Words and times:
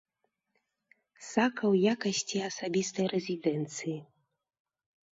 Сака 1.29 1.63
ў 1.73 1.93
якасці 1.93 2.37
асабістай 2.49 3.05
рэзідэнцыі. 3.15 3.97